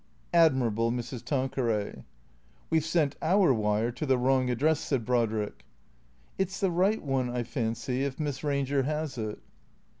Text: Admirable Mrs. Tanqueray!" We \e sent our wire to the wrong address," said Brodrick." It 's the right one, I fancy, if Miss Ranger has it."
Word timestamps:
Admirable 0.33 0.91
Mrs. 0.91 1.23
Tanqueray!" 1.23 2.03
We 2.71 2.79
\e 2.79 2.81
sent 2.81 3.15
our 3.21 3.53
wire 3.53 3.91
to 3.91 4.05
the 4.07 4.17
wrong 4.17 4.49
address," 4.49 4.79
said 4.79 5.05
Brodrick." 5.05 5.63
It 6.39 6.49
's 6.49 6.59
the 6.59 6.71
right 6.71 7.03
one, 7.03 7.29
I 7.29 7.43
fancy, 7.43 8.03
if 8.03 8.19
Miss 8.19 8.43
Ranger 8.43 8.81
has 8.81 9.19
it." 9.19 9.37